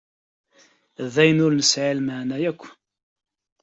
D 1.13 1.15
ayen 1.23 1.39
nesεi 1.57 1.93
lmeεna 1.97 2.37
yakk. 2.43 2.61